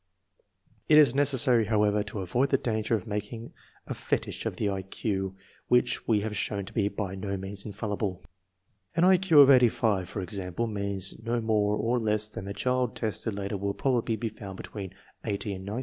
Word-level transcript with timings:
It 0.89 0.97
is 0.97 1.13
necessary, 1.13 1.65
however, 1.65 2.01
to 2.05 2.21
avoid 2.21 2.49
the 2.49 2.57
danger 2.57 2.95
of 2.95 3.05
mak 3.05 3.31
ing 3.31 3.53
a 3.85 3.93
fetich 3.93 4.47
of 4.47 4.55
the 4.55 4.67
I 4.67 4.81
Q, 4.81 5.35
which 5.67 6.07
we 6.07 6.21
have 6.21 6.35
shown 6.35 6.65
to 6.65 6.73
be 6.73 6.87
by 6.87 7.13
no 7.13 7.37
means 7.37 7.67
infallible. 7.67 8.23
An 8.95 9.03
I 9.03 9.17
Q 9.17 9.41
of 9.41 9.51
85, 9.51 10.09
for 10.09 10.21
example, 10.21 10.65
means 10.65 11.21
no 11.21 11.39
more 11.39 11.77
nor 11.77 11.99
less 11.99 12.27
than 12.29 12.45
that 12.45 12.55
the 12.55 12.59
child 12.59 12.95
tested 12.95 13.35
later 13.35 13.57
will 13.57 13.75
probably 13.75 14.15
be 14.15 14.29
found 14.29 14.57
between 14.57 14.91
80 15.23 15.53
and 15.53 15.65
90. 15.65 15.79